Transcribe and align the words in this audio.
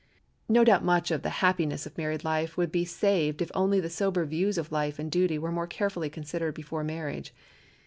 No 0.49 0.63
doubt 0.63 0.83
much 0.83 1.11
of 1.11 1.21
the 1.21 1.27
unhappiness 1.29 1.85
of 1.85 1.95
married 1.95 2.23
life 2.23 2.57
would 2.57 2.71
be 2.71 2.85
saved 2.85 3.39
if 3.39 3.51
only 3.53 3.79
the 3.79 3.87
sober 3.87 4.25
views 4.25 4.57
of 4.57 4.71
life 4.71 4.97
and 4.97 5.11
duty 5.11 5.37
were 5.37 5.51
more 5.51 5.67
carefully 5.67 6.09
considered 6.09 6.55
before 6.55 6.83
marriage. 6.83 7.35